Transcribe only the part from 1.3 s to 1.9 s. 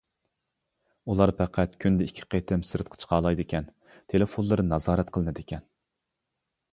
پەقەت